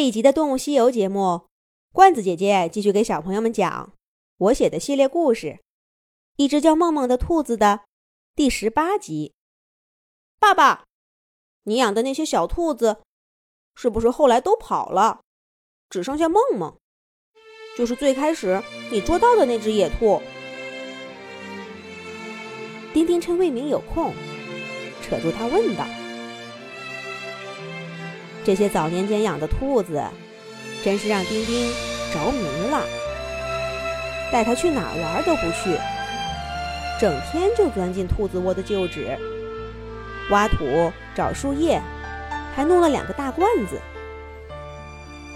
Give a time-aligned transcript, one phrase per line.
[0.00, 1.42] 这一集的《动物西游》节目，
[1.92, 3.92] 罐子姐姐继续给小朋友们讲
[4.38, 5.46] 我写的系列故事
[6.36, 7.82] 《一只叫梦梦的兔子》的
[8.34, 9.34] 第十八集。
[10.38, 10.86] 爸爸，
[11.64, 13.02] 你养的那些小兔子，
[13.74, 15.20] 是不是后来都跑了，
[15.90, 16.74] 只剩下梦梦？
[17.76, 20.22] 就是最开始你捉到的那只野兔。
[22.94, 24.14] 丁丁趁魏明有空，
[25.02, 25.84] 扯住他问道。
[28.44, 30.02] 这些早年间养的兔子，
[30.82, 31.70] 真是让丁丁
[32.12, 32.82] 着迷了。
[34.32, 35.76] 带他去哪儿玩都不去，
[37.00, 39.18] 整天就钻进兔子窝的旧址，
[40.30, 41.82] 挖土找树叶，
[42.54, 43.78] 还弄了两个大罐子，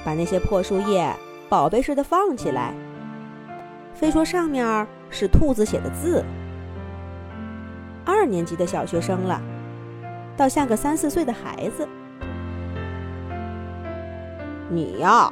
[0.05, 1.13] 把那些破树叶
[1.49, 2.73] 宝贝似的放起来，
[3.95, 6.25] 非说上面是兔子写的字。
[8.05, 9.43] 二年级的小学生了，
[10.37, 11.89] 倒像个三四岁的孩子。
[14.69, 15.31] 你呀，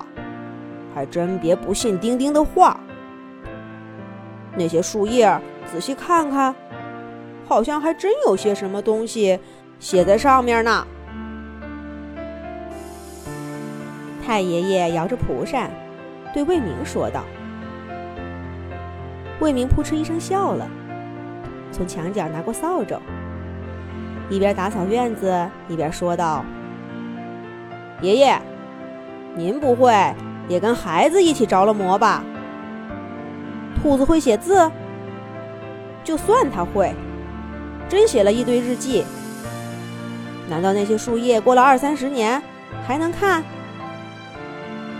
[0.94, 2.78] 还真别不信丁丁的话。
[4.54, 6.54] 那些树叶仔细看看，
[7.48, 9.40] 好像还真有些什么东西
[9.78, 10.86] 写在上面呢。
[14.24, 15.70] 太爷爷摇着蒲扇，
[16.34, 17.24] 对魏明说道。
[19.40, 20.68] 魏明扑哧一声笑了，
[21.72, 23.00] 从墙角拿过扫帚，
[24.28, 26.44] 一边打扫院子一边说道
[28.02, 28.40] ：“爷爷。”
[29.34, 29.92] 您不会
[30.48, 32.22] 也跟孩子一起着了魔吧？
[33.80, 34.70] 兔子会写字，
[36.04, 36.94] 就算他会，
[37.88, 39.04] 真写了一堆日记。
[40.48, 42.42] 难道那些树叶过了二三十年
[42.86, 43.42] 还能看？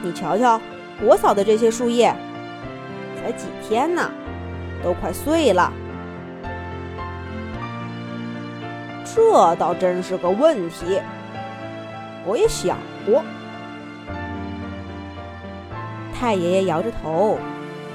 [0.03, 0.60] 你瞧瞧，
[1.03, 2.14] 我扫的这些树叶，
[3.20, 4.10] 才几天呢，
[4.83, 5.72] 都快碎了。
[9.05, 11.00] 这倒真是个问题，
[12.25, 13.22] 我也想过。
[16.23, 17.37] 太爷爷摇着头，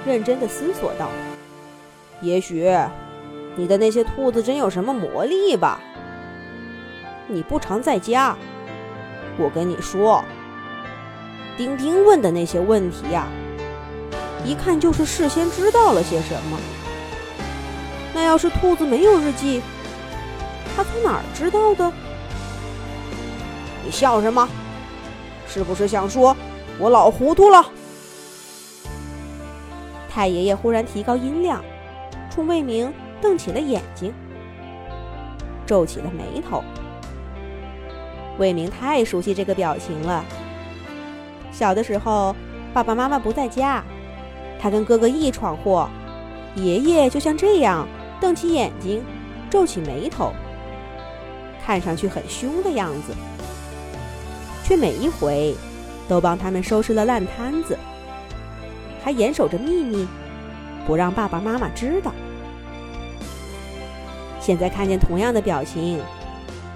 [0.06, 1.08] 认真的思索道
[2.20, 2.70] ：“也许，
[3.56, 5.80] 你的那些兔子真有什么魔力吧？
[7.30, 8.36] 你不常在家，
[9.38, 10.22] 我跟你说，
[11.56, 13.30] 丁丁问的那些问题呀，
[14.44, 16.60] 一看就是事先知道了些什么。
[18.14, 19.62] 那要是兔子没有日记，
[20.76, 21.90] 他从哪儿知道的？
[23.86, 24.46] 你笑什么？
[25.48, 26.36] 是不是想说
[26.78, 27.66] 我老糊涂了？”
[30.18, 31.64] 太爷爷忽然提高音量，
[32.28, 32.92] 冲魏明
[33.22, 34.12] 瞪起了眼睛，
[35.64, 36.64] 皱起了眉头。
[38.40, 40.26] 魏明太熟悉这个表情了。
[41.52, 42.36] 小的时候，
[42.74, 43.84] 爸爸妈妈不在家，
[44.60, 45.88] 他跟哥哥一闯祸，
[46.56, 47.88] 爷爷就像这样
[48.20, 49.04] 瞪起眼睛，
[49.52, 50.34] 皱起眉头，
[51.64, 53.14] 看上去很凶的样子，
[54.64, 55.56] 却每一回
[56.08, 57.78] 都帮他们收拾了烂摊子。
[59.08, 60.06] 还严守着秘密，
[60.86, 62.12] 不让爸爸妈妈知道。
[64.42, 66.02] 现在看见同样的表情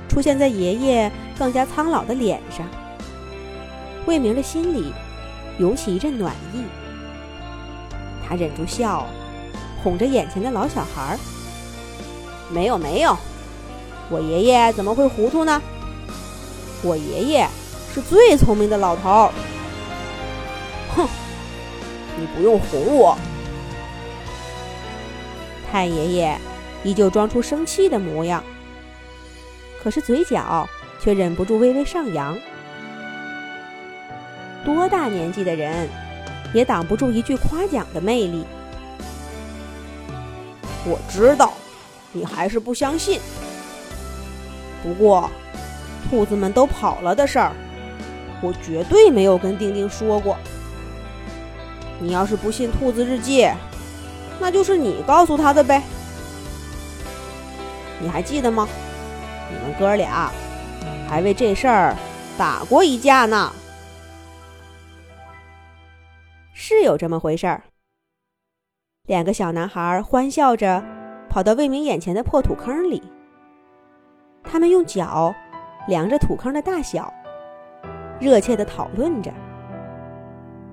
[0.08, 2.66] 出现在爷爷更加苍老的脸上，
[4.06, 4.94] 魏明的心里
[5.60, 6.64] 涌起一阵暖意。
[8.26, 9.06] 他忍住笑，
[9.84, 11.20] 哄着眼前的老小孩
[12.50, 13.18] ：“没有，没有，
[14.10, 15.62] 我爷爷怎么会糊涂呢？
[16.82, 17.46] 我爷爷
[17.94, 19.32] 是最聪明的老头儿。”
[20.96, 21.06] 哼。
[22.18, 23.18] 你不用哄我。
[25.72, 26.38] 太爷爷
[26.84, 28.44] 依旧装出生气的模样，
[29.82, 30.68] 可是嘴角
[31.00, 32.38] 却忍不住微微上扬。
[34.66, 35.88] 多大年纪的人，
[36.54, 38.46] 也挡不住一句夸奖的魅力。
[40.86, 41.54] 我知道，
[42.12, 43.20] 你还是不相信。
[44.84, 45.30] 不过，
[46.10, 47.54] 兔子们都跑了的事儿，
[48.42, 50.38] 我绝对没有跟丁丁说过。
[52.02, 53.48] 你要是不信兔子日记，
[54.40, 55.84] 那就是你告诉他的呗。
[58.00, 58.68] 你还记得吗？
[59.52, 60.32] 你们哥俩
[61.08, 61.96] 还为这事儿
[62.38, 63.54] 打过一架呢。
[66.54, 67.62] 是有这么回事儿。
[69.08, 70.84] 两个小男孩欢笑着
[71.30, 73.04] 跑到魏明眼前的破土坑里，
[74.44, 75.32] 他们用脚
[75.88, 77.14] 量着土坑的大小，
[78.20, 79.32] 热切地讨论着。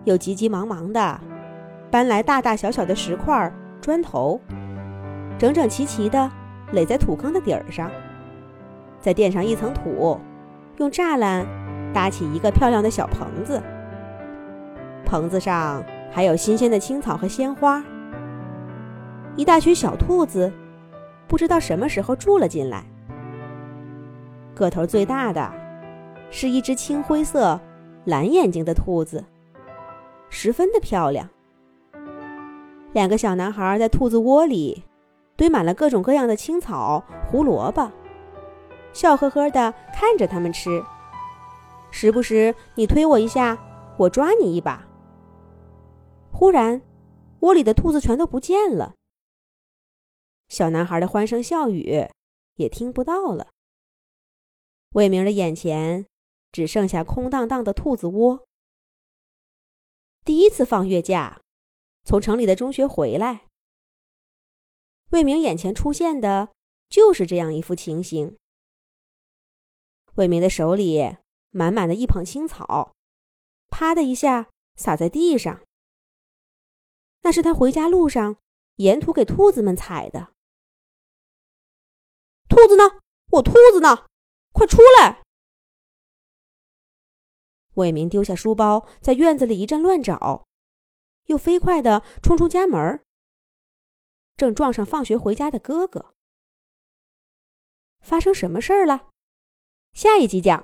[0.04, 1.20] 又急急忙忙地
[1.90, 4.40] 搬来大大小小的石块、砖头，
[5.38, 6.30] 整整齐齐地
[6.72, 7.90] 垒在土坑的底儿上，
[9.00, 10.18] 再垫上一层土，
[10.78, 11.46] 用栅栏
[11.92, 13.62] 搭起一个漂亮的小棚子。
[15.04, 15.82] 棚子上
[16.12, 17.82] 还有新鲜的青草和鲜花。
[19.36, 20.52] 一大群小兔子
[21.26, 22.84] 不知道什么时候住了进来。
[24.54, 25.50] 个头最大的
[26.30, 27.60] 是一只青灰色。
[28.04, 29.22] 蓝眼睛的兔子，
[30.30, 31.28] 十分的漂亮。
[32.92, 34.84] 两个小男孩在兔子窝里
[35.36, 37.90] 堆满了各种各样的青草、胡萝卜，
[38.92, 40.82] 笑呵呵的看着他们吃。
[41.90, 43.58] 时不时你推我一下，
[43.98, 44.86] 我抓你一把。
[46.32, 46.82] 忽然，
[47.40, 48.94] 窝里的兔子全都不见了，
[50.48, 52.08] 小男孩的欢声笑语
[52.56, 53.48] 也听不到了。
[54.92, 56.06] 魏明的眼前
[56.50, 58.44] 只剩下空荡荡的兔子窝。
[60.24, 61.40] 第一次放月假，
[62.08, 63.44] 从城里的中学回来，
[65.10, 66.54] 魏明眼前出现的
[66.88, 68.38] 就是这样一幅情形。
[70.14, 71.18] 魏明的手里
[71.50, 72.94] 满满的一捧青草，
[73.68, 75.62] 啪的一下洒在地上。
[77.20, 78.38] 那是他回家路上
[78.76, 80.32] 沿途给兔子们采的。
[82.48, 83.00] 兔子呢？
[83.32, 84.06] 我兔子呢？
[84.54, 85.22] 快出来！
[87.74, 90.47] 魏明丢下书包，在院子里一阵乱找，
[91.28, 93.00] 又飞快的冲出家门，
[94.36, 96.14] 正撞上放学回家的哥哥。
[98.00, 99.10] 发生什么事儿了？
[99.92, 100.56] 下一集讲。